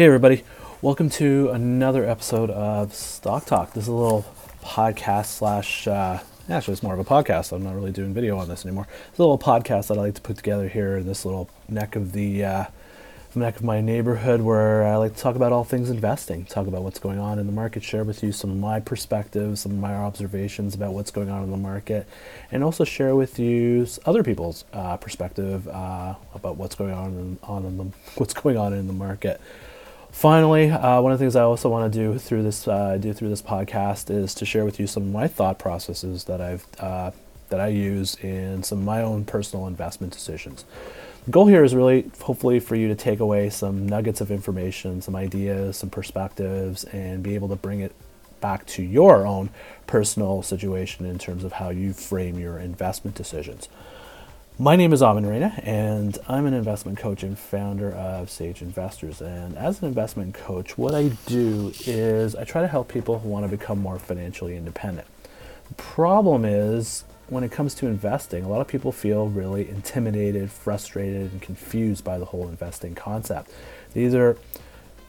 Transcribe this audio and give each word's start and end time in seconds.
Hey, 0.00 0.06
everybody. 0.06 0.44
Welcome 0.80 1.10
to 1.10 1.50
another 1.50 2.08
episode 2.08 2.48
of 2.48 2.94
Stock 2.94 3.44
Talk. 3.44 3.74
This 3.74 3.82
is 3.82 3.88
a 3.88 3.92
little 3.92 4.24
podcast 4.62 5.26
slash, 5.26 5.86
uh, 5.86 6.20
actually, 6.48 6.72
it's 6.72 6.82
more 6.82 6.94
of 6.94 7.00
a 7.00 7.04
podcast. 7.04 7.52
I'm 7.52 7.64
not 7.64 7.74
really 7.74 7.92
doing 7.92 8.14
video 8.14 8.38
on 8.38 8.48
this 8.48 8.64
anymore. 8.64 8.86
It's 9.10 9.18
a 9.18 9.22
little 9.22 9.38
podcast 9.38 9.88
that 9.88 9.98
I 9.98 10.00
like 10.00 10.14
to 10.14 10.22
put 10.22 10.38
together 10.38 10.68
here 10.68 10.96
in 10.96 11.06
this 11.06 11.26
little 11.26 11.50
neck 11.68 11.96
of 11.96 12.12
the 12.12 12.42
uh, 12.42 12.64
neck 13.34 13.56
of 13.56 13.62
my 13.62 13.82
neighborhood 13.82 14.40
where 14.40 14.86
I 14.86 14.96
like 14.96 15.16
to 15.16 15.20
talk 15.20 15.36
about 15.36 15.52
all 15.52 15.64
things 15.64 15.90
investing, 15.90 16.46
talk 16.46 16.66
about 16.66 16.82
what's 16.82 16.98
going 16.98 17.18
on 17.18 17.38
in 17.38 17.44
the 17.44 17.52
market, 17.52 17.84
share 17.84 18.02
with 18.02 18.22
you 18.22 18.32
some 18.32 18.48
of 18.48 18.56
my 18.56 18.80
perspectives, 18.80 19.60
some 19.60 19.72
of 19.72 19.78
my 19.78 19.92
observations 19.92 20.74
about 20.74 20.94
what's 20.94 21.10
going 21.10 21.28
on 21.28 21.42
in 21.42 21.50
the 21.50 21.58
market, 21.58 22.08
and 22.50 22.64
also 22.64 22.84
share 22.84 23.14
with 23.14 23.38
you 23.38 23.86
other 24.06 24.22
people's 24.22 24.64
uh, 24.72 24.96
perspective 24.96 25.68
uh, 25.68 26.14
about 26.34 26.56
what's 26.56 26.74
going 26.74 26.94
on 26.94 27.08
in, 27.08 27.38
on 27.42 27.66
in 27.66 27.76
the, 27.76 27.84
what's 28.16 28.32
going 28.32 28.56
on 28.56 28.72
in 28.72 28.86
the 28.86 28.94
market. 28.94 29.38
Finally, 30.12 30.70
uh, 30.70 31.00
one 31.00 31.12
of 31.12 31.18
the 31.18 31.22
things 31.22 31.36
I 31.36 31.42
also 31.42 31.68
want 31.68 31.92
to 31.92 31.98
do 31.98 32.18
through 32.18 32.42
this 32.42 32.66
uh, 32.66 32.98
do 32.98 33.12
through 33.12 33.30
this 33.30 33.42
podcast 33.42 34.10
is 34.10 34.34
to 34.34 34.44
share 34.44 34.64
with 34.64 34.78
you 34.78 34.86
some 34.86 35.04
of 35.04 35.10
my 35.10 35.28
thought 35.28 35.58
processes 35.58 36.24
that 36.24 36.40
I've 36.40 36.66
uh, 36.78 37.12
that 37.48 37.60
I 37.60 37.68
use 37.68 38.16
in 38.16 38.62
some 38.62 38.78
of 38.78 38.84
my 38.84 39.02
own 39.02 39.24
personal 39.24 39.66
investment 39.66 40.12
decisions. 40.12 40.64
The 41.26 41.32
goal 41.32 41.46
here 41.46 41.62
is 41.62 41.74
really, 41.74 42.10
hopefully, 42.20 42.60
for 42.60 42.76
you 42.76 42.88
to 42.88 42.94
take 42.94 43.20
away 43.20 43.50
some 43.50 43.86
nuggets 43.86 44.20
of 44.20 44.30
information, 44.30 45.02
some 45.02 45.14
ideas, 45.14 45.76
some 45.76 45.90
perspectives, 45.90 46.84
and 46.84 47.22
be 47.22 47.34
able 47.34 47.48
to 47.48 47.56
bring 47.56 47.80
it 47.80 47.92
back 48.40 48.64
to 48.66 48.82
your 48.82 49.26
own 49.26 49.50
personal 49.86 50.42
situation 50.42 51.04
in 51.04 51.18
terms 51.18 51.44
of 51.44 51.52
how 51.52 51.68
you 51.68 51.92
frame 51.92 52.38
your 52.38 52.58
investment 52.58 53.16
decisions. 53.16 53.68
My 54.60 54.76
name 54.76 54.92
is 54.92 55.02
Amin 55.02 55.24
Reina, 55.24 55.54
and 55.62 56.18
I'm 56.28 56.44
an 56.44 56.52
investment 56.52 56.98
coach 56.98 57.22
and 57.22 57.38
founder 57.38 57.92
of 57.92 58.28
Sage 58.28 58.60
Investors. 58.60 59.22
And 59.22 59.56
as 59.56 59.80
an 59.80 59.88
investment 59.88 60.34
coach, 60.34 60.76
what 60.76 60.94
I 60.94 61.12
do 61.24 61.72
is 61.86 62.36
I 62.36 62.44
try 62.44 62.60
to 62.60 62.68
help 62.68 62.88
people 62.88 63.20
who 63.20 63.30
want 63.30 63.46
to 63.46 63.48
become 63.48 63.78
more 63.78 63.98
financially 63.98 64.58
independent. 64.58 65.08
The 65.68 65.74
problem 65.76 66.44
is 66.44 67.04
when 67.30 67.42
it 67.42 67.50
comes 67.50 67.72
to 67.76 67.86
investing, 67.86 68.44
a 68.44 68.50
lot 68.50 68.60
of 68.60 68.68
people 68.68 68.92
feel 68.92 69.28
really 69.28 69.66
intimidated, 69.66 70.50
frustrated, 70.50 71.32
and 71.32 71.40
confused 71.40 72.04
by 72.04 72.18
the 72.18 72.26
whole 72.26 72.46
investing 72.46 72.94
concept. 72.94 73.50
These 73.94 74.12
either 74.12 74.36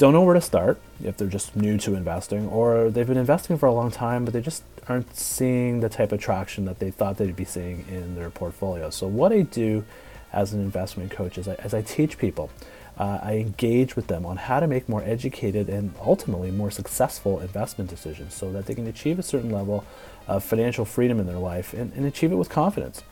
don't 0.02 0.14
know 0.14 0.24
where 0.24 0.34
to 0.34 0.42
start 0.42 0.82
if 1.04 1.16
they're 1.16 1.28
just 1.28 1.56
new 1.56 1.78
to 1.78 1.94
investing, 1.94 2.48
or 2.48 2.90
they've 2.90 3.06
been 3.06 3.18
investing 3.18 3.56
for 3.56 3.68
a 3.68 3.72
long 3.72 3.92
time, 3.92 4.26
but 4.26 4.34
they 4.34 4.42
just 4.42 4.64
aren't 4.88 5.16
seeing 5.16 5.80
the 5.82 5.90
type 5.90 6.12
of 6.12 6.20
traction 6.20 6.66
that 6.66 6.80
they 6.80 6.90
thought 6.90 7.18
they'd 7.18 7.36
be 7.36 7.46
seeing 7.46 7.86
in 7.88 8.16
their 8.16 8.32
portfolio. 8.32 8.90
So, 8.90 9.06
what 9.06 9.32
I 9.32 9.44
do 9.44 9.86
as 10.34 10.54
an 10.54 10.60
investment 10.60 11.12
coach 11.12 11.38
is 11.38 11.48
I, 11.48 11.54
as 11.56 11.76
I 11.76 11.84
teach 11.84 12.18
people, 12.18 12.50
uh, 12.98 13.20
I 13.22 13.36
engage 13.36 13.96
with 13.96 14.08
them 14.08 14.26
on 14.26 14.38
how 14.38 14.60
to 14.60 14.66
make 14.66 14.90
more 14.90 15.04
educated 15.04 15.70
and 15.70 15.94
ultimately 16.02 16.50
more 16.50 16.72
successful 16.72 17.40
investment 17.40 17.88
decisions 17.88 18.34
so 18.34 18.52
that 18.54 18.66
they 18.66 18.74
can 18.74 18.88
achieve 18.88 19.20
a 19.20 19.24
certain 19.24 19.52
level 19.52 19.86
of 20.28 20.44
financial 20.44 20.84
freedom 20.84 21.20
in 21.20 21.28
their 21.28 21.38
life 21.38 21.74
and, 21.74 21.94
and 21.94 22.08
achieve 22.08 22.32
it 22.32 22.38
with 22.38 22.50
confidence. 22.50 23.04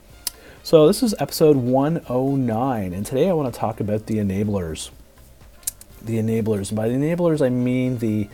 So, 0.64 0.88
this 0.88 1.04
is 1.04 1.14
episode 1.20 1.56
109, 1.56 2.94
and 2.94 3.06
today 3.06 3.30
I 3.30 3.34
want 3.34 3.54
to 3.54 3.60
talk 3.60 3.80
about 3.80 4.08
the 4.08 4.16
enablers 4.16 4.90
the 6.02 6.18
enablers. 6.18 6.70
And 6.70 6.76
by 6.76 6.88
the 6.88 6.96
enablers, 6.96 7.46
I 7.46 7.50
mean 7.50 7.98
the 7.98 8.30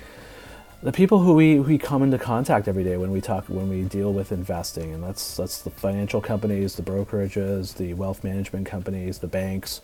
the 0.84 0.92
people 0.92 1.20
who 1.20 1.34
we, 1.34 1.60
we 1.60 1.80
come 1.80 2.04
into 2.04 2.20
contact 2.20 2.68
every 2.68 2.84
day 2.84 2.96
when 2.96 3.10
we 3.10 3.20
talk 3.20 3.46
when 3.46 3.70
we 3.70 3.84
deal 3.84 4.14
with 4.14 4.32
investing, 4.32 4.94
and 4.94 5.04
that's 5.04 5.38
that's 5.38 5.62
the 5.62 5.72
financial 5.72 6.22
companies, 6.22 6.76
the 6.76 6.84
brokerages, 6.84 7.76
the 7.76 7.94
wealth 7.96 8.24
management 8.24 8.68
companies, 8.68 9.20
the 9.20 9.28
banks. 9.28 9.82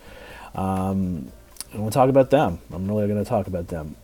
Um, 0.54 1.32
and 1.72 1.80
we'll 1.80 1.90
talk 1.90 2.08
about 2.08 2.30
them. 2.30 2.60
I'm 2.72 2.86
really 2.86 3.08
going 3.08 3.22
to 3.22 3.28
talk 3.28 3.46
about 3.46 3.68
them. 3.68 3.96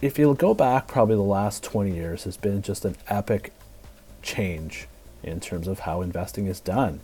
If 0.00 0.18
you 0.18 0.34
go 0.34 0.54
back, 0.54 0.88
probably 0.88 1.16
the 1.16 1.22
last 1.22 1.62
20 1.62 1.94
years 1.94 2.24
has 2.24 2.36
been 2.36 2.62
just 2.62 2.84
an 2.84 2.96
epic 3.08 3.52
change 4.22 4.88
in 5.22 5.38
terms 5.40 5.68
of 5.68 5.80
how 5.80 6.00
investing 6.00 6.46
is 6.46 6.60
done. 6.60 7.00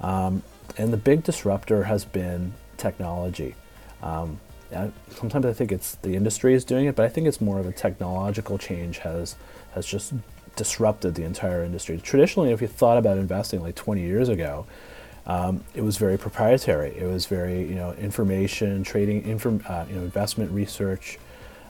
Um, 0.00 0.42
and 0.76 0.92
the 0.92 0.96
big 0.96 1.22
disruptor 1.22 1.84
has 1.84 2.04
been 2.04 2.54
technology. 2.76 3.54
Um, 4.02 4.40
Sometimes 5.10 5.46
I 5.46 5.52
think 5.52 5.72
it's 5.72 5.94
the 5.96 6.14
industry 6.14 6.54
is 6.54 6.64
doing 6.64 6.86
it, 6.86 6.96
but 6.96 7.04
I 7.04 7.08
think 7.08 7.26
it's 7.26 7.40
more 7.40 7.58
of 7.58 7.66
a 7.66 7.72
technological 7.72 8.58
change 8.58 8.98
has 8.98 9.36
has 9.74 9.86
just 9.86 10.12
disrupted 10.56 11.14
the 11.14 11.22
entire 11.22 11.62
industry. 11.62 12.00
Traditionally, 12.02 12.50
if 12.50 12.60
you 12.60 12.66
thought 12.66 12.98
about 12.98 13.18
investing 13.18 13.60
like 13.60 13.74
20 13.74 14.00
years 14.00 14.28
ago, 14.28 14.66
um, 15.26 15.64
it 15.74 15.82
was 15.82 15.96
very 15.96 16.16
proprietary. 16.18 16.96
It 16.96 17.06
was 17.06 17.26
very 17.26 17.66
you 17.66 17.74
know 17.74 17.92
information 17.94 18.84
trading, 18.84 19.26
inform, 19.26 19.62
uh, 19.68 19.84
you 19.88 19.96
know 19.96 20.02
investment 20.02 20.50
research, 20.52 21.18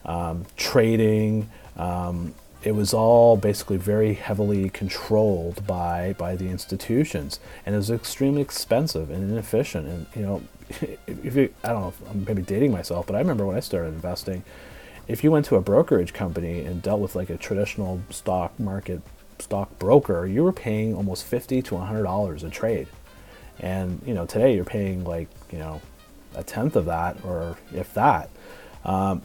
um, 0.04 0.46
trading. 0.56 1.50
Um, 1.76 2.34
it 2.62 2.74
was 2.74 2.92
all 2.92 3.36
basically 3.36 3.76
very 3.76 4.14
heavily 4.14 4.68
controlled 4.70 5.66
by 5.66 6.14
by 6.18 6.36
the 6.36 6.48
institutions, 6.48 7.40
and 7.64 7.74
it 7.74 7.78
was 7.78 7.90
extremely 7.90 8.42
expensive 8.42 9.10
and 9.10 9.30
inefficient. 9.30 9.86
And 9.88 10.06
you 10.14 10.22
know, 10.22 10.42
if 11.06 11.36
you, 11.36 11.52
I 11.62 11.68
don't 11.68 11.82
know, 11.82 11.88
if 11.88 12.10
I'm 12.10 12.24
maybe 12.24 12.42
dating 12.42 12.72
myself, 12.72 13.06
but 13.06 13.16
I 13.16 13.18
remember 13.18 13.46
when 13.46 13.56
I 13.56 13.60
started 13.60 13.88
investing, 13.88 14.44
if 15.08 15.22
you 15.22 15.30
went 15.30 15.46
to 15.46 15.56
a 15.56 15.60
brokerage 15.60 16.12
company 16.12 16.60
and 16.60 16.82
dealt 16.82 17.00
with 17.00 17.14
like 17.14 17.30
a 17.30 17.36
traditional 17.36 18.00
stock 18.10 18.58
market 18.58 19.02
stock 19.38 19.78
broker, 19.78 20.26
you 20.26 20.42
were 20.42 20.52
paying 20.52 20.94
almost 20.94 21.24
fifty 21.24 21.62
to 21.62 21.76
hundred 21.76 22.02
dollars 22.02 22.42
a 22.42 22.50
trade, 22.50 22.88
and 23.60 24.00
you 24.04 24.14
know 24.14 24.26
today 24.26 24.54
you're 24.54 24.64
paying 24.64 25.04
like 25.04 25.28
you 25.52 25.58
know 25.58 25.80
a 26.34 26.42
tenth 26.42 26.76
of 26.76 26.86
that 26.86 27.16
or 27.24 27.56
if 27.72 27.92
that. 27.94 28.28
Um, 28.84 29.22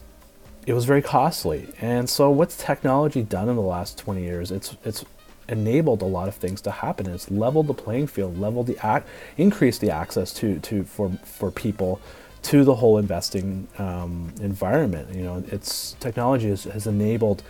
it 0.67 0.73
was 0.73 0.85
very 0.85 1.01
costly, 1.01 1.69
and 1.81 2.07
so 2.07 2.29
what's 2.29 2.55
technology 2.55 3.23
done 3.23 3.49
in 3.49 3.55
the 3.55 3.61
last 3.63 3.97
20 3.97 4.21
years? 4.21 4.51
It's 4.51 4.75
it's 4.85 5.03
enabled 5.51 6.01
a 6.01 6.05
lot 6.05 6.27
of 6.27 6.35
things 6.35 6.61
to 6.61 6.71
happen. 6.71 7.07
It's 7.07 7.29
leveled 7.29 7.67
the 7.67 7.73
playing 7.73 8.07
field, 8.07 8.39
leveled 8.39 8.67
the 8.67 8.77
ac- 8.83 9.05
increased 9.37 9.81
the 9.81 9.91
access 9.91 10.33
to 10.35 10.59
to 10.59 10.83
for 10.83 11.11
for 11.23 11.51
people 11.51 12.01
to 12.43 12.63
the 12.63 12.75
whole 12.75 12.97
investing 12.97 13.67
um, 13.77 14.33
environment. 14.41 15.13
You 15.13 15.23
know, 15.23 15.43
it's 15.47 15.93
technology 15.99 16.49
has, 16.49 16.63
has 16.65 16.87
enabled. 16.87 17.43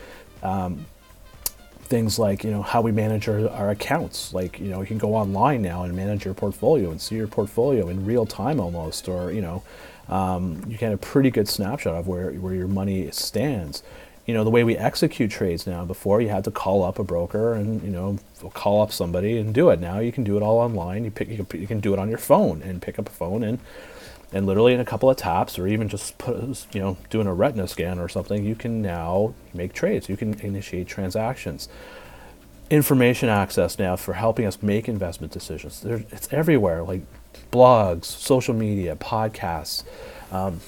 Um, 0.44 0.85
things 1.84 2.17
like 2.17 2.45
you 2.45 2.51
know 2.51 2.61
how 2.61 2.79
we 2.79 2.90
manage 2.90 3.28
our, 3.28 3.50
our 3.50 3.72
accounts 3.72 4.34
like 4.34 4.61
you 4.61 4.69
know 4.69 4.79
you 4.79 4.88
can 4.88 4.97
go 4.97 5.13
online 5.13 5.61
now 5.61 5.84
and 5.84 5.94
manage 5.94 6.23
your 6.23 6.34
portfolio 6.34 6.90
and 6.90 7.01
see 7.01 7.16
your 7.16 7.28
portfolio 7.28 7.90
in 7.90 8.06
real 8.06 8.25
time 8.25 8.61
almost 8.61 9.09
or 9.09 9.29
you 9.29 9.41
know 9.41 9.61
um, 10.07 10.63
you 10.69 10.78
get 10.78 10.94
a 10.94 10.97
pretty 10.97 11.29
good 11.29 11.50
snapshot 11.50 11.94
of 11.94 12.07
where, 12.07 12.31
where 12.31 12.53
your 12.53 12.69
money 12.69 13.11
stands 13.11 13.84
you 14.25 14.33
know 14.33 14.43
the 14.43 14.49
way 14.49 14.63
we 14.63 14.77
execute 14.77 15.31
trades 15.31 15.65
now 15.65 15.83
before 15.83 16.21
you 16.21 16.29
had 16.29 16.43
to 16.43 16.51
call 16.51 16.83
up 16.83 16.99
a 16.99 17.03
broker 17.03 17.53
and 17.53 17.81
you 17.83 17.89
know 17.89 18.19
call 18.53 18.81
up 18.81 18.91
somebody 18.91 19.37
and 19.37 19.53
do 19.53 19.69
it. 19.69 19.79
Now 19.79 19.99
you 19.99 20.11
can 20.11 20.23
do 20.23 20.37
it 20.37 20.43
all 20.43 20.59
online. 20.59 21.03
You 21.03 21.11
pick 21.11 21.29
you 21.29 21.43
can, 21.43 21.59
you 21.61 21.67
can 21.67 21.79
do 21.79 21.93
it 21.93 21.99
on 21.99 22.09
your 22.09 22.17
phone 22.17 22.61
and 22.61 22.81
pick 22.81 22.99
up 22.99 23.07
a 23.07 23.11
phone 23.11 23.43
and 23.43 23.59
and 24.33 24.45
literally 24.45 24.73
in 24.73 24.79
a 24.79 24.85
couple 24.85 25.09
of 25.09 25.17
taps 25.17 25.59
or 25.59 25.67
even 25.67 25.89
just 25.89 26.17
put 26.17 26.65
you 26.73 26.81
know 26.81 26.97
doing 27.09 27.27
a 27.27 27.33
retina 27.33 27.67
scan 27.67 27.99
or 27.99 28.07
something 28.07 28.43
you 28.43 28.55
can 28.55 28.81
now 28.81 29.33
make 29.53 29.73
trades. 29.73 30.07
You 30.07 30.17
can 30.17 30.39
initiate 30.41 30.87
transactions. 30.87 31.67
Information 32.69 33.27
access 33.27 33.77
now 33.77 33.97
for 33.97 34.13
helping 34.13 34.45
us 34.45 34.61
make 34.61 34.87
investment 34.87 35.33
decisions. 35.33 35.83
It's 35.83 36.31
everywhere 36.31 36.83
like 36.83 37.01
blogs 37.51 38.05
social 38.05 38.53
media 38.53 38.95
podcasts 38.95 39.83
um, 40.31 40.61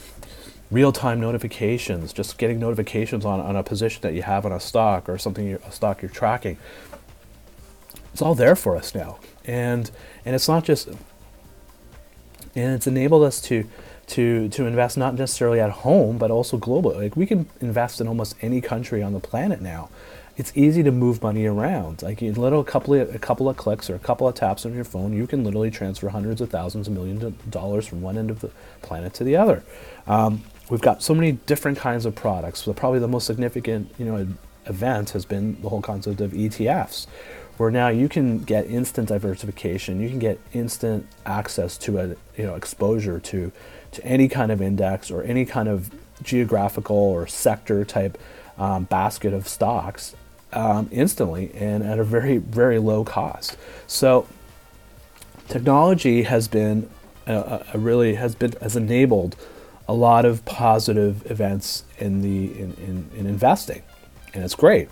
real-time 0.74 1.22
notifications, 1.22 2.12
just 2.12 2.38
getting 2.38 2.60
notifications 2.60 3.24
on, 3.26 3.40
on 3.40 3.56
a 3.56 3.64
position 3.64 4.02
that 4.02 4.14
you 4.14 4.24
have 4.24 4.46
on 4.46 4.52
a 4.52 4.60
stock 4.60 5.08
or 5.08 5.18
something, 5.18 5.54
a 5.54 5.72
stock 5.72 6.02
you're 6.02 6.10
tracking. 6.10 6.58
It's 8.12 8.22
all 8.22 8.36
there 8.36 8.56
for 8.56 8.76
us 8.76 8.94
now, 8.94 9.20
and 9.46 9.90
and 10.26 10.36
it's 10.36 10.48
not 10.48 10.64
just, 10.64 10.88
and 10.88 11.00
it's 12.56 12.88
enabled 12.88 13.24
us 13.24 13.42
to 13.42 13.66
to 14.08 14.50
to 14.50 14.66
invest 14.68 14.98
not 14.98 15.16
necessarily 15.16 15.60
at 15.60 15.72
home 15.72 16.18
but 16.18 16.30
also 16.30 16.58
globally. 16.58 16.96
Like 16.96 17.16
we 17.16 17.26
can 17.26 17.48
invest 17.62 18.02
in 18.02 18.08
almost 18.08 18.36
any 18.42 18.62
country 18.62 19.02
on 19.02 19.14
the 19.14 19.20
planet 19.20 19.62
now. 19.62 19.90
It's 20.36 20.52
easy 20.56 20.82
to 20.82 20.92
move 20.92 21.22
money 21.22 21.46
around. 21.46 22.02
Like 22.02 22.22
a 22.24 22.32
little 22.32 22.64
couple 22.64 22.96
of, 22.96 23.14
a 23.14 23.20
couple 23.20 23.48
of 23.48 23.56
clicks 23.56 23.88
or 23.90 23.96
a 23.96 24.00
couple 24.00 24.28
of 24.28 24.34
taps 24.34 24.66
on 24.66 24.74
your 24.74 24.84
phone, 24.84 25.14
you 25.14 25.28
can 25.28 25.44
literally 25.44 25.70
transfer 25.70 26.10
hundreds 26.10 26.42
of 26.42 26.50
thousands 26.50 26.88
of 26.88 26.94
millions 26.94 27.24
of 27.24 27.52
dollars 27.52 27.86
from 27.86 28.02
one 28.02 28.18
end 28.18 28.32
of 28.32 28.40
the 28.40 28.50
planet 28.82 29.14
to 29.16 29.24
the 29.24 29.36
other. 29.36 29.64
Um, 30.08 30.44
we've 30.74 30.82
got 30.82 31.04
so 31.04 31.14
many 31.14 31.34
different 31.34 31.78
kinds 31.78 32.04
of 32.04 32.16
products. 32.16 32.64
So 32.64 32.74
probably 32.74 32.98
the 32.98 33.08
most 33.08 33.28
significant, 33.28 33.94
you 34.00 34.06
know, 34.06 34.28
event 34.66 35.12
has 35.12 35.24
been 35.24 35.62
the 35.62 35.70
whole 35.70 35.84
concept 35.84 36.20
of 36.20 36.32
ETFs, 36.32 37.06
where 37.58 37.70
now 37.70 37.90
you 37.90 38.10
can 38.10 38.40
get 38.40 38.66
instant 38.66 39.10
diversification, 39.10 40.02
you 40.02 40.10
can 40.10 40.18
get 40.18 40.40
instant 40.52 41.06
access 41.28 41.78
to 41.78 42.00
a, 42.00 42.08
you 42.36 42.48
know, 42.48 42.56
exposure 42.56 43.20
to 43.20 43.52
to 43.92 44.04
any 44.04 44.28
kind 44.28 44.52
of 44.52 44.64
index 44.64 45.12
or 45.12 45.22
any 45.22 45.46
kind 45.46 45.70
of 45.70 45.92
geographical 46.24 46.98
or 46.98 47.28
sector 47.28 47.86
type 47.86 48.18
um, 48.58 48.86
basket 48.86 49.32
of 49.32 49.48
stocks 49.48 50.16
um, 50.54 50.90
instantly 50.92 51.52
and 51.54 51.84
at 51.84 52.00
a 52.00 52.04
very 52.04 52.40
very 52.40 52.80
low 52.80 53.04
cost. 53.04 53.58
So 53.86 54.26
technology 55.48 56.24
has 56.24 56.48
been 56.48 56.90
a, 57.28 57.64
a 57.76 57.78
really 57.78 58.16
has 58.16 58.34
been 58.34 58.54
has 58.54 58.76
enabled 58.76 59.36
a 59.88 59.94
lot 59.94 60.26
of 60.26 60.46
positive 60.46 61.30
events 61.30 61.84
in 61.98 62.22
the 62.22 62.46
in, 62.60 62.74
in, 62.76 63.10
in 63.16 63.26
investing, 63.26 63.82
and 64.34 64.44
it's 64.44 64.56
great. 64.56 64.90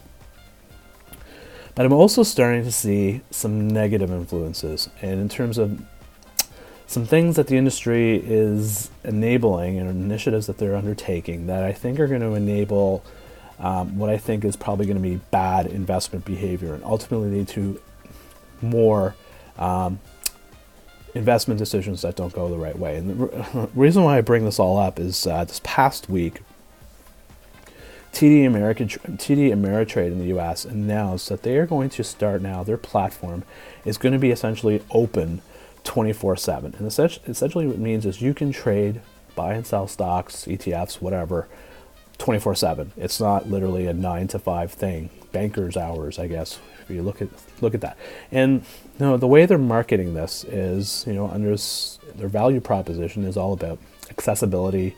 But 1.73 1.85
I'm 1.85 1.93
also 1.93 2.23
starting 2.23 2.63
to 2.63 2.71
see 2.71 3.21
some 3.31 3.69
negative 3.69 4.11
influences, 4.11 4.89
and 5.01 5.19
in 5.19 5.29
terms 5.29 5.57
of 5.57 5.81
some 6.91 7.05
things 7.05 7.38
that 7.38 7.47
the 7.47 7.55
industry 7.55 8.17
is 8.17 8.91
enabling 9.05 9.79
and 9.79 9.89
initiatives 9.89 10.47
that 10.47 10.57
they're 10.57 10.75
undertaking 10.75 11.47
that 11.47 11.63
I 11.63 11.71
think 11.71 12.01
are 12.01 12.07
going 12.07 12.19
to 12.19 12.33
enable 12.33 13.01
um, 13.59 13.97
what 13.97 14.09
I 14.09 14.17
think 14.17 14.43
is 14.43 14.57
probably 14.57 14.88
going 14.88 14.97
to 14.97 15.01
be 15.01 15.21
bad 15.31 15.67
investment 15.67 16.25
behavior 16.25 16.73
and 16.73 16.83
ultimately 16.83 17.29
lead 17.29 17.47
to 17.49 17.79
more 18.61 19.15
um, 19.57 19.99
investment 21.13 21.58
decisions 21.58 22.02
that 22.02 22.16
don't 22.16 22.34
go 22.34 22.50
the 22.50 22.58
right 22.58 22.78
way. 22.78 22.98
And 22.98 23.10
the 23.10 23.16
re- 23.25 23.68
reason 23.75 24.04
why 24.04 24.18
I 24.18 24.22
bring 24.22 24.46
this 24.46 24.60
all 24.60 24.78
up 24.78 25.00
is 25.00 25.28
uh, 25.28 25.44
this 25.44 25.62
past 25.63 26.10
week, 26.10 26.42
TD 28.13 28.46
American 28.46 28.88
TD 28.88 29.52
Ameritrade 29.52 30.12
in 30.12 30.19
the 30.19 30.25
U.S. 30.25 30.66
announced 30.66 31.30
that 31.30 31.44
they 31.44 31.58
are 31.58 31.66
going 31.66 31.90
to 31.92 32.04
start 32.04 32.42
now. 32.42 32.63
Their 32.63 32.78
platform 32.78 33.44
is 33.86 33.98
going 33.98 34.13
to 34.13 34.19
be 34.19 34.31
essentially 34.31 34.84
open 34.92 35.42
24/7, 35.86 36.78
and 36.78 36.88
essentially 37.28 37.68
what 37.68 37.75
it 37.75 37.80
means 37.80 38.06
is 38.06 38.22
you 38.22 38.34
can 38.34 38.52
trade, 38.52 39.02
buy 39.36 39.54
and 39.54 39.66
sell 39.66 39.88
stocks, 39.88 40.46
ETFs, 40.46 41.02
whatever, 41.02 41.48
24/7. 42.19 42.92
It's 42.98 43.19
not 43.19 43.50
literally 43.50 43.88
a 43.88 43.94
nine 43.94 44.28
to 44.30 44.40
five 44.40 44.74
thing. 44.74 45.10
Bankers' 45.31 45.78
hours, 45.78 46.19
I 46.19 46.28
guess. 46.28 46.60
If 46.91 46.95
you 46.95 47.03
look 47.03 47.21
at 47.21 47.29
look 47.61 47.73
at 47.73 47.81
that, 47.81 47.97
and 48.31 48.63
you 48.99 49.05
know 49.05 49.17
the 49.17 49.27
way 49.27 49.45
they're 49.45 49.57
marketing 49.57 50.13
this 50.13 50.43
is, 50.43 51.05
you 51.07 51.13
know, 51.13 51.27
under 51.27 51.55
their 52.15 52.27
value 52.27 52.59
proposition 52.59 53.23
is 53.23 53.38
all 53.38 53.53
about 53.53 53.79
accessibility, 54.09 54.95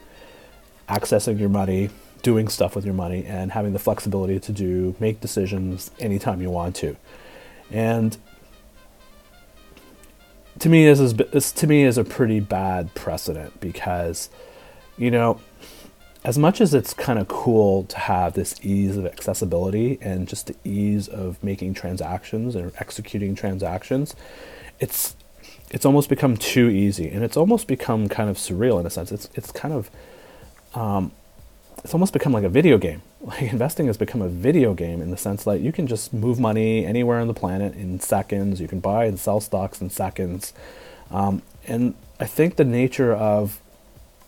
accessing 0.90 1.40
your 1.40 1.50
money, 1.50 1.90
doing 2.22 2.48
stuff 2.48 2.76
with 2.76 2.86
your 2.86 2.94
money, 2.94 3.26
and 3.26 3.52
having 3.52 3.74
the 3.74 3.80
flexibility 3.80 4.40
to 4.40 4.52
do 4.52 4.96
make 5.00 5.22
decisions 5.22 5.92
anytime 6.00 6.42
you 6.42 6.50
want 6.50 6.76
to, 6.78 6.96
and 7.72 8.18
to 10.60 10.70
me 10.70 10.86
this 10.86 11.00
is 11.00 11.14
this 11.14 11.52
to 11.52 11.68
me 11.68 11.84
is 11.84 11.98
a 11.98 12.04
pretty 12.04 12.40
bad 12.40 12.94
precedent 12.96 13.60
because 13.60 14.30
you 14.98 15.12
know 15.12 15.40
as 16.24 16.38
much 16.38 16.62
as 16.62 16.74
it's 16.74 16.94
kind 16.94 17.20
of 17.20 17.28
cool 17.28 17.84
to 17.86 18.00
have 18.00 18.34
this 18.34 18.56
ease 18.64 18.96
of 18.96 19.06
accessibility 19.06 19.98
and 20.02 20.28
just 20.28 20.48
the 20.48 20.56
ease 20.64 21.08
of 21.08 21.42
making 21.44 21.74
transactions 21.74 22.56
and 22.56 22.72
executing 22.80 23.36
transactions, 23.36 24.16
it's 24.80 25.16
it's 25.70 25.86
almost 25.86 26.08
become 26.08 26.38
too 26.38 26.70
easy, 26.70 27.10
and 27.10 27.24
it's 27.24 27.36
almost 27.36 27.68
become 27.68 28.08
kind 28.08 28.30
of 28.30 28.38
surreal 28.38 28.80
in 28.80 28.86
a 28.86 28.90
sense. 28.90 29.12
It's 29.12 29.30
it's 29.34 29.52
kind 29.52 29.74
of 29.74 29.90
um, 30.76 31.12
it's 31.84 31.94
almost 31.94 32.14
become 32.14 32.32
like 32.32 32.44
a 32.44 32.50
video 32.50 32.78
game. 32.78 33.02
Like 33.24 33.54
investing 33.54 33.88
has 33.88 33.96
become 33.96 34.22
a 34.22 34.28
video 34.28 34.74
game 34.74 35.02
in 35.02 35.10
the 35.10 35.16
sense 35.16 35.46
that 35.46 35.62
you 35.62 35.72
can 35.72 35.88
just 35.88 36.12
move 36.12 36.42
money 36.42 36.86
anywhere 36.86 37.22
on 37.22 37.30
the 37.30 37.34
planet 37.34 37.74
in 37.74 38.02
seconds. 38.02 38.60
You 38.60 38.68
can 38.68 38.82
buy 38.82 39.06
and 39.06 39.18
sell 39.18 39.40
stocks 39.40 39.80
in 39.80 39.90
seconds, 39.90 40.52
um, 41.10 41.42
and 41.66 41.96
I 42.20 42.26
think 42.26 42.58
the 42.58 42.66
nature 42.66 43.14
of 43.14 43.62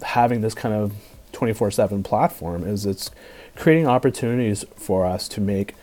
having 0.02 0.40
this 0.40 0.54
kind 0.54 0.74
of 0.74 0.94
24 1.36 1.70
7 1.72 2.02
platform 2.02 2.66
is 2.66 2.86
it's 2.86 3.12
creating 3.56 3.88
opportunities 3.88 4.66
for 4.76 5.06
us 5.06 5.28
to 5.28 5.42
make 5.42 5.76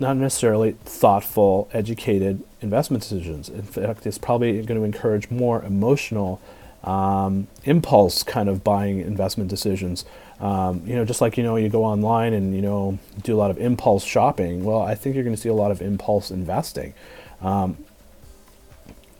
not 0.00 0.16
necessarily 0.16 0.72
thoughtful, 0.84 1.68
educated 1.72 2.42
investment 2.60 3.02
decisions. 3.02 3.48
In 3.48 3.62
fact, 3.62 4.06
it's 4.06 4.18
probably 4.18 4.60
going 4.62 4.78
to 4.78 4.84
encourage 4.84 5.30
more 5.30 5.62
emotional 5.62 6.40
um, 6.82 7.46
impulse 7.64 8.22
kind 8.22 8.48
of 8.48 8.64
buying 8.64 9.00
investment 9.00 9.48
decisions. 9.48 10.04
Um, 10.40 10.82
you 10.84 10.96
know, 10.96 11.04
just 11.04 11.20
like 11.20 11.38
you 11.38 11.44
know, 11.44 11.56
you 11.56 11.68
go 11.68 11.84
online 11.84 12.32
and 12.32 12.54
you 12.54 12.60
know 12.60 12.98
do 13.22 13.34
a 13.34 13.38
lot 13.38 13.50
of 13.50 13.58
impulse 13.58 14.04
shopping. 14.04 14.64
Well, 14.64 14.82
I 14.82 14.94
think 14.94 15.14
you're 15.14 15.24
going 15.24 15.36
to 15.36 15.40
see 15.40 15.48
a 15.48 15.54
lot 15.54 15.70
of 15.70 15.80
impulse 15.80 16.30
investing. 16.30 16.92
Um, 17.40 17.78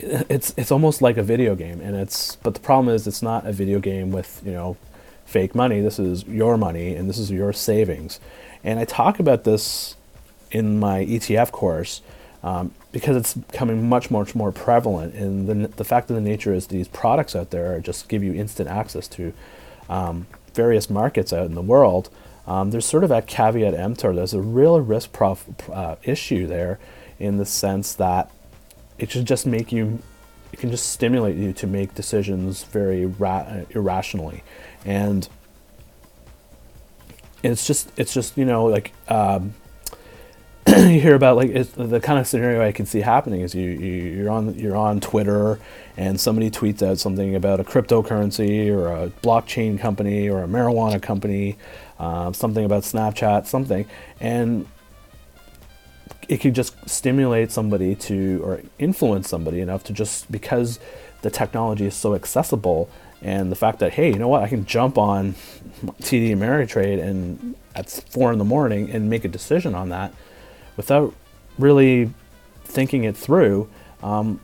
it's 0.00 0.52
it's 0.56 0.72
almost 0.72 1.00
like 1.00 1.16
a 1.16 1.22
video 1.22 1.54
game, 1.54 1.80
and 1.80 1.96
it's 1.96 2.36
but 2.36 2.54
the 2.54 2.60
problem 2.60 2.92
is 2.92 3.06
it's 3.06 3.22
not 3.22 3.46
a 3.46 3.52
video 3.52 3.78
game 3.78 4.10
with 4.10 4.42
you 4.44 4.52
know 4.52 4.76
fake 5.24 5.54
money. 5.54 5.80
This 5.80 5.98
is 5.98 6.24
your 6.24 6.56
money 6.56 6.94
and 6.94 7.08
this 7.08 7.18
is 7.18 7.30
your 7.30 7.52
savings. 7.52 8.20
And 8.62 8.78
I 8.78 8.84
talk 8.84 9.18
about 9.18 9.44
this 9.44 9.96
in 10.50 10.78
my 10.78 11.04
ETF 11.04 11.50
course 11.50 12.00
um, 12.42 12.72
because 12.92 13.16
it's 13.16 13.34
becoming 13.34 13.88
much, 13.88 14.10
much 14.10 14.34
more 14.34 14.52
prevalent. 14.52 15.14
And 15.14 15.46
the, 15.48 15.68
the 15.68 15.84
fact 15.84 16.10
of 16.10 16.16
the 16.16 16.22
nature 16.22 16.54
is 16.54 16.68
these 16.68 16.88
products 16.88 17.34
out 17.34 17.50
there 17.50 17.80
just 17.80 18.08
give 18.08 18.22
you 18.22 18.34
instant 18.34 18.68
access 18.68 19.08
to 19.08 19.32
um, 19.88 20.26
various 20.54 20.88
markets 20.88 21.32
out 21.32 21.46
in 21.46 21.54
the 21.54 21.62
world. 21.62 22.10
Um, 22.46 22.70
there's 22.70 22.84
sort 22.84 23.04
of 23.04 23.10
a 23.10 23.22
caveat 23.22 23.74
emptor. 23.74 24.12
There's 24.12 24.34
a 24.34 24.40
real 24.40 24.80
risk 24.80 25.12
prof, 25.12 25.46
uh, 25.70 25.96
issue 26.02 26.46
there 26.46 26.78
in 27.18 27.38
the 27.38 27.46
sense 27.46 27.94
that 27.94 28.30
it 28.98 29.10
should 29.10 29.26
just 29.26 29.46
make 29.46 29.72
you, 29.72 30.00
it 30.54 30.60
can 30.60 30.70
just 30.70 30.92
stimulate 30.92 31.34
you 31.34 31.52
to 31.52 31.66
make 31.66 31.96
decisions 31.96 32.62
very 32.62 33.06
ra- 33.06 33.62
irrationally. 33.70 34.44
And 34.84 35.28
it's 37.42 37.66
just 37.66 37.90
it's 37.96 38.14
just 38.14 38.38
you 38.38 38.44
know 38.44 38.66
like 38.66 38.92
um, 39.08 39.54
you 40.68 41.00
hear 41.00 41.16
about 41.16 41.36
like 41.36 41.52
the 41.72 41.98
kind 41.98 42.20
of 42.20 42.28
scenario 42.28 42.64
I 42.64 42.70
can 42.70 42.86
see 42.86 43.00
happening 43.00 43.40
is 43.40 43.52
you, 43.52 43.68
you 43.68 44.28
are 44.28 44.30
on 44.30 44.54
you're 44.54 44.76
on 44.76 45.00
Twitter 45.00 45.58
and 45.96 46.20
somebody 46.20 46.52
tweets 46.52 46.86
out 46.88 47.00
something 47.00 47.34
about 47.34 47.58
a 47.58 47.64
cryptocurrency 47.64 48.70
or 48.70 48.86
a 48.92 49.10
blockchain 49.24 49.76
company 49.76 50.28
or 50.28 50.44
a 50.44 50.46
marijuana 50.46 51.02
company, 51.02 51.56
uh, 51.98 52.30
something 52.30 52.64
about 52.64 52.84
Snapchat, 52.84 53.46
something, 53.46 53.86
and 54.20 54.68
it 56.28 56.38
could 56.38 56.54
just 56.54 56.74
stimulate 56.88 57.50
somebody 57.50 57.94
to 57.94 58.40
or 58.44 58.62
influence 58.78 59.28
somebody 59.28 59.60
enough 59.60 59.84
to 59.84 59.92
just 59.92 60.30
because 60.30 60.78
the 61.22 61.30
technology 61.30 61.86
is 61.86 61.94
so 61.94 62.14
accessible 62.14 62.88
and 63.22 63.50
the 63.50 63.56
fact 63.56 63.78
that 63.78 63.94
hey, 63.94 64.08
you 64.08 64.18
know 64.18 64.28
what, 64.28 64.42
I 64.42 64.48
can 64.48 64.66
jump 64.66 64.98
on 64.98 65.34
TD 66.02 66.30
Ameritrade 66.30 67.02
and 67.02 67.54
at 67.74 67.90
four 67.90 68.32
in 68.32 68.38
the 68.38 68.44
morning 68.44 68.90
and 68.90 69.10
make 69.10 69.24
a 69.24 69.28
decision 69.28 69.74
on 69.74 69.88
that 69.88 70.14
without 70.76 71.14
really 71.58 72.12
thinking 72.64 73.04
it 73.04 73.16
through 73.16 73.68
um, 74.02 74.40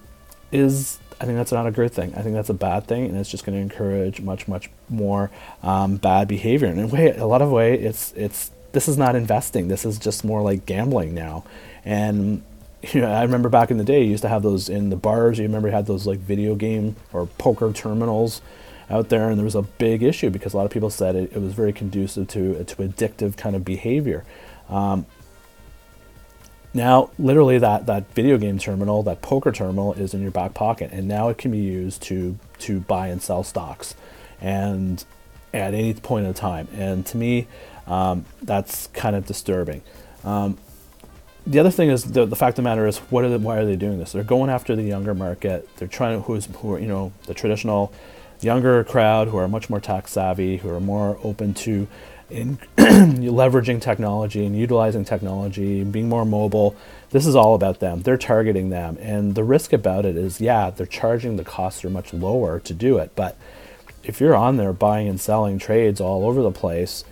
is 0.53 0.99
I 1.21 1.27
think 1.27 1.37
that's 1.37 1.53
not 1.53 1.67
a 1.67 1.71
good 1.71 1.93
thing. 1.93 2.15
I 2.15 2.23
think 2.23 2.35
that's 2.35 2.49
a 2.49 2.55
bad 2.55 2.87
thing, 2.87 3.05
and 3.05 3.17
it's 3.17 3.31
just 3.31 3.45
going 3.45 3.57
to 3.57 3.61
encourage 3.61 4.23
much, 4.23 4.49
much 4.49 4.71
more 4.89 5.31
um, 5.63 5.97
bad 5.97 6.29
behavior. 6.29 6.67
And 6.67 6.81
in 6.81 6.87
a 6.87 6.89
way, 6.89 7.15
a 7.15 7.27
lot 7.27 7.43
of 7.43 7.51
way, 7.51 7.75
it's 7.75 8.13
it's 8.13 8.51
this 8.73 8.89
is 8.89 8.97
not 8.97 9.17
investing. 9.17 9.69
This 9.69 9.85
is 9.85 9.99
just 9.99 10.25
more 10.25 10.43
like 10.43 10.67
gambling 10.67 11.15
now. 11.15 11.45
And 11.85 12.43
you 12.93 13.01
know, 13.01 13.11
I 13.11 13.23
remember 13.23 13.49
back 13.49 13.71
in 13.71 13.79
the 13.79 13.85
day, 13.85 14.03
you 14.03 14.11
used 14.11 14.23
to 14.23 14.29
have 14.29 14.43
those 14.43 14.69
in 14.69 14.91
the 14.91 14.97
bars. 14.97 15.39
You 15.39 15.45
remember 15.45 15.69
you 15.69 15.75
had 15.75 15.87
those 15.87 16.07
like 16.07 16.19
video 16.19 16.55
game 16.55 16.97
or 17.13 17.27
poker 17.27 17.73
terminals 17.73 18.41
out 18.89 19.09
there, 19.09 19.29
and 19.29 19.39
there 19.39 19.45
was 19.45 19.55
a 19.55 19.63
big 19.63 20.03
issue 20.03 20.31
because 20.31 20.55
a 20.55 20.57
lot 20.57 20.67
of 20.67 20.73
people 20.73 20.91
said 20.91 21.15
it, 21.15 21.33
it 21.33 21.41
was 21.41 21.53
very 21.53 21.73
conducive 21.73 22.29
to 22.29 22.65
to 22.65 22.77
addictive 22.77 23.37
kind 23.37 23.55
of 23.55 23.65
behavior. 23.65 24.25
Um, 24.69 25.07
now, 26.73 27.11
literally, 27.19 27.59
that, 27.59 27.87
that 27.87 28.15
video 28.15 28.39
game 28.39 28.59
terminal, 28.59 29.03
that 29.03 29.23
poker 29.23 29.51
terminal, 29.51 29.93
is 29.95 30.15
in 30.15 30.23
your 30.23 30.31
back 30.31 30.55
pocket, 30.55 30.91
and 30.93 31.09
now 31.09 31.29
it 31.29 31.37
can 31.37 31.51
be 31.51 31.59
used 31.59 32.03
to 32.03 32.39
to 32.61 32.81
buy 32.81 33.09
and 33.09 33.21
sell 33.21 33.43
stocks, 33.43 33.95
and 34.41 35.05
at 35.53 35.75
any 35.75 35.95
point 35.95 36.27
in 36.27 36.35
time. 36.35 36.69
And 36.73 37.05
to 37.07 37.17
me, 37.17 37.49
um, 37.91 38.25
that's 38.41 38.87
kind 38.89 39.17
of 39.17 39.27
disturbing. 39.27 39.83
Um, 40.25 40.57
the 41.47 41.59
other 41.59 41.71
thing 41.71 41.91
is 41.91 42.05
the, 42.05 42.25
the 42.27 42.37
fact 42.37 42.59
of 42.59 42.65
the 42.65 42.69
matter 42.69 42.87
is 42.87 42.99
what 42.99 43.25
are 43.25 43.39
why 43.39 43.57
are 43.57 43.65
they 43.65 43.77
doing 43.77 43.99
this? 43.99 44.13
They're 44.13 44.23
going 44.23 44.51
after 44.51 44.77
the 44.77 44.83
younger 44.83 45.15
market. 45.15 45.69
They're 45.77 45.89
trying 45.89 46.19
to 46.19 46.23
who's 46.23 46.47
who 46.47 46.75
are 46.75 46.79
you 46.79 46.87
know 46.87 47.13
the 47.27 47.35
traditional 47.35 47.93
younger 48.41 48.85
crowd 48.85 49.29
who 49.29 49.37
are 49.37 49.49
much 49.49 49.69
more 49.69 49.81
tax 49.81 50.13
savvy, 50.13 50.59
who 50.59 50.71
are 50.71 50.81
more 50.81 51.19
open 51.23 51.53
to 51.55 51.89
in 52.31 52.59
leveraging 52.77 53.81
technology 53.81 54.47
and 54.47 54.57
utilizing 54.57 55.05
technology, 55.05 55.81
and 55.81 55.93
being 55.93 56.09
more 56.09 56.25
mobile. 56.25 56.77
This 57.11 57.27
is 57.27 57.35
all 57.35 57.57
about 57.57 57.81
them. 57.81 58.03
They're 58.03 58.17
targeting 58.17 58.71
them. 58.71 58.97
And 59.01 59.35
the 59.35 59.43
risk 59.43 59.73
about 59.73 60.07
it 60.07 60.17
is, 60.17 60.41
yeah, 60.41 60.71
they're 60.71 60.87
charging 60.87 61.37
the 61.37 61.45
costs 61.45 61.85
are 61.85 61.91
much 61.91 62.13
lower 62.13 62.61
to 62.61 62.73
do 62.73 62.99
it. 62.99 63.11
But 63.17 63.37
if 64.05 64.21
you're 64.21 64.37
on 64.37 64.59
there 64.59 64.73
buying 64.73 65.09
and 65.09 65.21
selling 65.21 65.59
trades 65.59 66.01
all 66.01 66.25
over 66.25 66.41
the 66.41 66.53
place, 66.53 67.05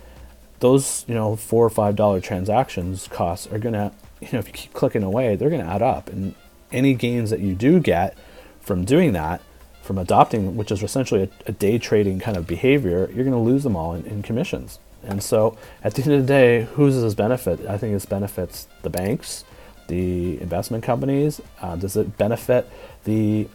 those, 0.59 1.05
you 1.07 1.15
know, 1.15 1.35
four 1.35 1.65
or 1.65 1.69
five 1.69 1.95
dollar 1.95 2.19
transactions 2.19 3.07
costs 3.07 3.47
are 3.47 3.59
gonna, 3.59 3.91
you 4.21 4.29
know, 4.33 4.39
if 4.39 4.47
you 4.47 4.53
keep 4.53 4.73
clicking 4.73 5.03
away, 5.03 5.35
they're 5.35 5.49
gonna 5.49 5.63
add 5.63 5.81
up. 5.81 6.09
And 6.09 6.35
any 6.71 6.93
gains 6.93 7.29
that 7.29 7.39
you 7.39 7.55
do 7.55 7.79
get 7.79 8.17
from 8.61 8.85
doing 8.85 9.13
that 9.13 9.41
from 9.89 9.97
adopting, 9.97 10.55
which 10.55 10.71
is 10.71 10.83
essentially 10.83 11.23
a, 11.23 11.29
a 11.47 11.51
day 11.51 11.79
trading 11.79 12.19
kind 12.19 12.37
of 12.37 12.45
behavior, 12.45 13.09
you're 13.11 13.25
to 13.25 13.35
lose 13.35 13.63
them 13.63 13.75
all 13.75 13.95
in, 13.95 14.05
in, 14.05 14.21
commissions. 14.21 14.77
And 15.03 15.23
so 15.23 15.57
at 15.83 15.95
the 15.95 16.03
end 16.03 16.13
of 16.13 16.21
the 16.21 16.27
day, 16.27 16.65
who 16.75 16.85
does 16.85 17.01
this 17.01 17.15
benefit? 17.15 17.65
I 17.65 17.75
think 17.79 17.93
this 17.93 18.05
benefits 18.05 18.67
the 18.83 18.91
banks, 18.91 19.45
the 19.87 20.39
investment 20.41 20.83
companies. 20.83 21.41
Uh, 21.59 21.75
does 21.75 21.97
it 21.97 22.19
benefit 22.19 22.69
the 23.05 23.47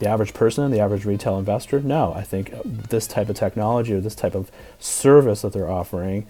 the 0.00 0.08
average 0.08 0.34
person, 0.34 0.70
the 0.72 0.80
average 0.80 1.04
retail 1.04 1.38
investor, 1.38 1.80
no. 1.80 2.12
I 2.12 2.22
think 2.22 2.52
this 2.64 3.06
type 3.06 3.28
of 3.28 3.36
technology 3.36 3.94
or 3.94 4.00
this 4.00 4.14
type 4.14 4.34
of 4.34 4.50
service 4.78 5.42
that 5.42 5.52
they're 5.52 5.70
offering, 5.70 6.26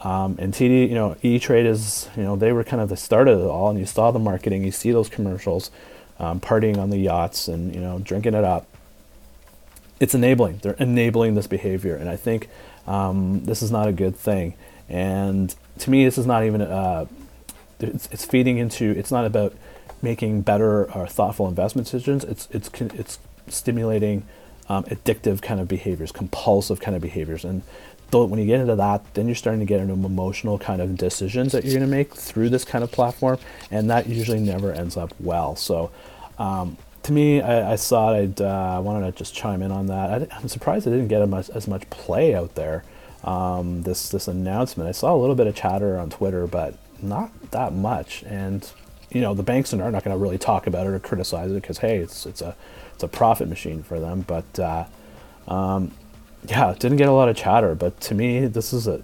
um, 0.00 0.36
and 0.38 0.52
TD, 0.54 0.88
you 0.88 0.94
know, 0.94 1.16
E 1.22 1.38
Trade 1.38 1.66
is, 1.66 2.08
you 2.16 2.22
know, 2.22 2.34
they 2.36 2.52
were 2.52 2.64
kind 2.64 2.80
of 2.82 2.88
the 2.88 2.96
start 2.96 3.28
of 3.28 3.38
it 3.38 3.46
all, 3.46 3.68
and 3.68 3.78
you 3.78 3.86
saw 3.86 4.10
the 4.10 4.18
marketing, 4.18 4.64
you 4.64 4.72
see 4.72 4.92
those 4.92 5.08
commercials, 5.08 5.70
um, 6.18 6.40
partying 6.40 6.78
on 6.78 6.90
the 6.90 6.98
yachts 6.98 7.48
and 7.48 7.74
you 7.74 7.80
know 7.80 7.98
drinking 7.98 8.34
it 8.34 8.44
up. 8.44 8.66
It's 9.98 10.14
enabling. 10.14 10.58
They're 10.58 10.72
enabling 10.74 11.34
this 11.34 11.46
behavior, 11.46 11.96
and 11.96 12.08
I 12.08 12.16
think 12.16 12.48
um, 12.86 13.44
this 13.44 13.62
is 13.62 13.70
not 13.70 13.88
a 13.88 13.92
good 13.92 14.16
thing. 14.16 14.54
And 14.88 15.54
to 15.78 15.90
me, 15.90 16.04
this 16.04 16.18
is 16.18 16.26
not 16.26 16.44
even. 16.44 16.62
Uh, 16.62 17.06
it's, 17.78 18.08
it's 18.12 18.24
feeding 18.24 18.58
into. 18.58 18.90
It's 18.90 19.10
not 19.10 19.24
about 19.24 19.54
making 20.02 20.42
better 20.42 20.90
or 20.92 21.06
thoughtful 21.06 21.48
investment 21.48 21.86
decisions. 21.86 22.24
It's 22.24 22.48
it's 22.50 22.70
it's 22.80 23.18
stimulating 23.48 24.26
um, 24.68 24.84
addictive 24.84 25.42
kind 25.42 25.60
of 25.60 25.68
behaviors, 25.68 26.12
compulsive 26.12 26.80
kind 26.80 26.94
of 26.94 27.02
behaviors, 27.02 27.44
and 27.44 27.62
when 28.12 28.40
you 28.40 28.46
get 28.46 28.60
into 28.60 28.76
that, 28.76 29.14
then 29.14 29.26
you're 29.26 29.34
starting 29.34 29.60
to 29.60 29.66
get 29.66 29.80
into 29.80 29.94
emotional 29.94 30.58
kind 30.58 30.82
of 30.82 30.96
decisions 30.96 31.52
that 31.52 31.64
you're 31.64 31.74
going 31.74 31.88
to 31.88 31.96
make 31.96 32.14
through 32.14 32.48
this 32.50 32.64
kind 32.64 32.82
of 32.82 32.90
platform, 32.90 33.38
and 33.70 33.88
that 33.90 34.08
usually 34.08 34.40
never 34.40 34.72
ends 34.72 34.96
up 34.96 35.14
well. 35.20 35.56
So. 35.56 35.90
Um, 36.38 36.78
to 37.02 37.12
me, 37.12 37.40
I, 37.40 37.72
I 37.72 37.76
thought 37.76 38.14
I'd 38.14 38.40
uh, 38.40 38.80
wanted 38.82 39.10
to 39.10 39.18
just 39.18 39.34
chime 39.34 39.62
in 39.62 39.72
on 39.72 39.86
that. 39.86 40.32
I, 40.32 40.36
am 40.36 40.48
surprised 40.48 40.86
I 40.86 40.90
didn't 40.90 41.08
get 41.08 41.22
as 41.22 41.28
much, 41.28 41.50
as 41.50 41.68
much 41.68 41.88
play 41.90 42.34
out 42.34 42.54
there. 42.54 42.84
Um, 43.24 43.82
this 43.82 44.08
this 44.08 44.28
announcement, 44.28 44.88
I 44.88 44.92
saw 44.92 45.14
a 45.14 45.18
little 45.18 45.34
bit 45.34 45.46
of 45.46 45.54
chatter 45.54 45.98
on 45.98 46.10
Twitter, 46.10 46.46
but 46.46 46.74
not 47.02 47.50
that 47.50 47.72
much. 47.72 48.22
And 48.24 48.70
you 49.10 49.20
know, 49.20 49.34
the 49.34 49.42
banks 49.42 49.74
are 49.74 49.76
not 49.76 50.04
going 50.04 50.16
to 50.16 50.22
really 50.22 50.38
talk 50.38 50.66
about 50.66 50.86
it 50.86 50.90
or 50.90 50.98
criticize 50.98 51.50
it 51.50 51.54
because 51.54 51.78
hey, 51.78 51.98
it's 51.98 52.26
it's 52.26 52.40
a 52.40 52.56
it's 52.94 53.02
a 53.02 53.08
profit 53.08 53.48
machine 53.48 53.82
for 53.82 54.00
them. 54.00 54.22
But 54.22 54.58
uh, 54.58 54.84
um, 55.48 55.92
yeah, 56.48 56.74
didn't 56.78 56.98
get 56.98 57.08
a 57.08 57.12
lot 57.12 57.28
of 57.28 57.36
chatter. 57.36 57.74
But 57.74 58.00
to 58.02 58.14
me, 58.14 58.46
this 58.46 58.72
is 58.72 58.86
a 58.86 59.02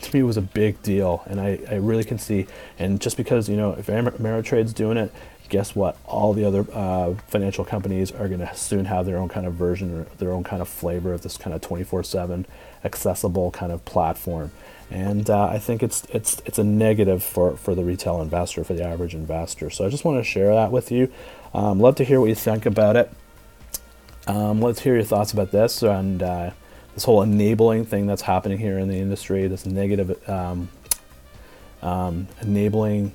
to 0.00 0.16
me 0.16 0.22
was 0.22 0.36
a 0.36 0.42
big 0.42 0.80
deal, 0.82 1.22
and 1.26 1.40
I, 1.40 1.58
I 1.70 1.74
really 1.74 2.04
can 2.04 2.18
see. 2.18 2.46
And 2.78 3.00
just 3.00 3.16
because 3.16 3.48
you 3.48 3.56
know, 3.56 3.72
if 3.72 3.86
Ameritrade's 3.86 4.72
doing 4.72 4.96
it, 4.96 5.12
guess 5.48 5.74
what? 5.74 5.96
All 6.06 6.32
the 6.32 6.44
other 6.44 6.66
uh, 6.72 7.14
financial 7.26 7.64
companies 7.64 8.12
are 8.12 8.28
going 8.28 8.40
to 8.40 8.54
soon 8.54 8.84
have 8.84 9.06
their 9.06 9.18
own 9.18 9.28
kind 9.28 9.46
of 9.46 9.54
version 9.54 10.00
or 10.00 10.04
their 10.18 10.32
own 10.32 10.44
kind 10.44 10.62
of 10.62 10.68
flavor 10.68 11.12
of 11.12 11.22
this 11.22 11.36
kind 11.36 11.54
of 11.54 11.60
24/7 11.60 12.44
accessible 12.84 13.50
kind 13.50 13.72
of 13.72 13.84
platform 13.84 14.52
and 14.90 15.28
uh, 15.28 15.46
I 15.46 15.58
think 15.58 15.82
it's 15.82 16.04
it's 16.10 16.40
it's 16.46 16.58
a 16.58 16.64
negative 16.64 17.22
for, 17.22 17.56
for 17.56 17.74
the 17.74 17.84
retail 17.84 18.22
investor, 18.22 18.64
for 18.64 18.74
the 18.74 18.84
average 18.84 19.14
investor. 19.14 19.68
So 19.70 19.84
I 19.84 19.90
just 19.90 20.04
want 20.04 20.18
to 20.18 20.24
share 20.24 20.54
that 20.54 20.72
with 20.72 20.90
you. 20.90 21.12
Um, 21.52 21.78
love 21.78 21.96
to 21.96 22.04
hear 22.04 22.20
what 22.20 22.28
you 22.28 22.34
think 22.34 22.64
about 22.64 22.96
it. 22.96 23.10
Um, 24.26 24.60
let's 24.60 24.80
hear 24.80 24.94
your 24.94 25.04
thoughts 25.04 25.32
about 25.32 25.50
this 25.50 25.82
and 25.82 26.22
uh, 26.22 26.50
this 26.94 27.04
whole 27.04 27.22
enabling 27.22 27.84
thing 27.84 28.06
that's 28.06 28.22
happening 28.22 28.58
here 28.58 28.78
in 28.78 28.88
the 28.88 28.98
industry. 28.98 29.46
This 29.46 29.66
negative 29.66 30.28
um, 30.28 30.68
um 31.80 32.26
enabling 32.40 33.12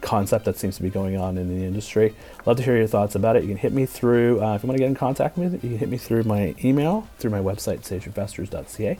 concept 0.00 0.44
that 0.46 0.56
seems 0.56 0.76
to 0.76 0.82
be 0.82 0.90
going 0.90 1.16
on 1.16 1.38
in 1.38 1.48
the 1.48 1.64
industry. 1.64 2.14
Love 2.46 2.56
to 2.56 2.62
hear 2.62 2.76
your 2.76 2.86
thoughts 2.86 3.14
about 3.14 3.36
it. 3.36 3.42
You 3.42 3.48
can 3.48 3.56
hit 3.56 3.72
me 3.72 3.86
through, 3.86 4.42
uh, 4.42 4.54
if 4.54 4.62
you 4.62 4.68
want 4.68 4.76
to 4.76 4.82
get 4.82 4.88
in 4.88 4.94
contact 4.94 5.36
with 5.36 5.52
me, 5.52 5.58
you 5.62 5.68
can 5.70 5.78
hit 5.78 5.88
me 5.88 5.98
through 5.98 6.24
my 6.24 6.54
email, 6.64 7.08
through 7.18 7.30
my 7.30 7.40
website, 7.40 7.80
sageinvestors.ca, 7.80 8.98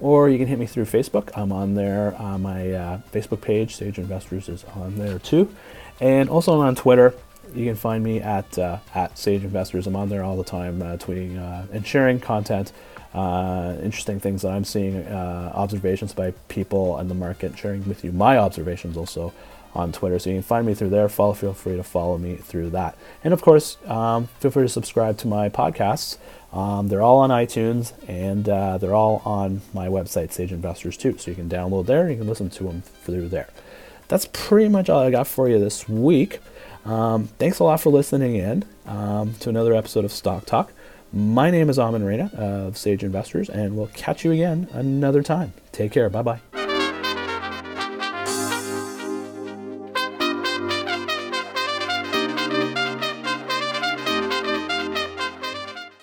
or 0.00 0.28
you 0.28 0.38
can 0.38 0.46
hit 0.46 0.58
me 0.58 0.66
through 0.66 0.84
Facebook. 0.84 1.30
I'm 1.36 1.52
on 1.52 1.74
there. 1.74 2.20
Uh, 2.20 2.38
my 2.38 2.70
uh, 2.70 3.00
Facebook 3.12 3.40
page, 3.40 3.76
Sage 3.76 3.98
Investors, 3.98 4.48
is 4.48 4.64
on 4.74 4.96
there 4.96 5.18
too. 5.18 5.54
And 6.00 6.28
also 6.28 6.54
I'm 6.54 6.60
on 6.60 6.74
Twitter. 6.74 7.14
You 7.54 7.64
can 7.64 7.76
find 7.76 8.02
me 8.02 8.20
at 8.20 8.58
uh, 8.58 8.78
at 8.94 9.18
Sage 9.18 9.44
Investors. 9.44 9.86
I'm 9.86 9.96
on 9.96 10.08
there 10.08 10.22
all 10.22 10.36
the 10.36 10.44
time, 10.44 10.82
uh, 10.82 10.96
tweeting 10.96 11.38
uh, 11.38 11.66
and 11.72 11.86
sharing 11.86 12.20
content, 12.20 12.72
uh, 13.14 13.76
interesting 13.82 14.20
things 14.20 14.42
that 14.42 14.52
I'm 14.52 14.64
seeing, 14.64 15.06
observations 15.08 16.12
by 16.12 16.32
people 16.48 16.98
in 16.98 17.08
the 17.08 17.14
market, 17.14 17.58
sharing 17.58 17.86
with 17.88 18.04
you 18.04 18.12
my 18.12 18.36
observations 18.38 18.96
also 18.96 19.32
on 19.76 19.92
Twitter. 19.92 20.18
So 20.18 20.30
you 20.30 20.36
can 20.36 20.42
find 20.42 20.66
me 20.66 20.74
through 20.74 20.90
there. 20.90 21.08
Follow, 21.08 21.34
feel 21.34 21.52
free 21.52 21.76
to 21.76 21.82
follow 21.82 22.18
me 22.18 22.36
through 22.36 22.70
that. 22.70 22.96
And 23.22 23.32
of 23.32 23.42
course, 23.42 23.76
um, 23.86 24.28
feel 24.40 24.50
free 24.50 24.64
to 24.64 24.68
subscribe 24.68 25.18
to 25.18 25.28
my 25.28 25.48
podcasts. 25.48 26.18
Um, 26.52 26.88
they're 26.88 27.02
all 27.02 27.18
on 27.18 27.30
iTunes 27.30 27.92
and 28.08 28.48
uh, 28.48 28.78
they're 28.78 28.94
all 28.94 29.20
on 29.24 29.60
my 29.74 29.88
website, 29.88 30.32
Sage 30.32 30.52
Investors 30.52 30.96
too. 30.96 31.18
So 31.18 31.30
you 31.30 31.34
can 31.34 31.48
download 31.48 31.86
there 31.86 32.02
and 32.02 32.10
you 32.10 32.16
can 32.16 32.26
listen 32.26 32.48
to 32.50 32.64
them 32.64 32.82
through 32.82 33.28
there. 33.28 33.48
That's 34.08 34.28
pretty 34.32 34.68
much 34.68 34.88
all 34.88 35.00
I 35.00 35.10
got 35.10 35.26
for 35.26 35.48
you 35.48 35.58
this 35.58 35.88
week. 35.88 36.40
Um, 36.84 37.28
thanks 37.38 37.58
a 37.58 37.64
lot 37.64 37.80
for 37.80 37.90
listening 37.90 38.36
in 38.36 38.64
um, 38.86 39.34
to 39.40 39.48
another 39.48 39.74
episode 39.74 40.04
of 40.04 40.12
Stock 40.12 40.46
Talk. 40.46 40.72
My 41.12 41.50
name 41.50 41.68
is 41.70 41.78
Amin 41.78 42.04
Reina 42.04 42.30
of 42.36 42.76
Sage 42.76 43.02
Investors, 43.02 43.48
and 43.48 43.76
we'll 43.76 43.88
catch 43.88 44.24
you 44.24 44.32
again 44.32 44.68
another 44.72 45.22
time. 45.22 45.52
Take 45.72 45.92
care. 45.92 46.08
Bye 46.10 46.22
bye. 46.22 46.55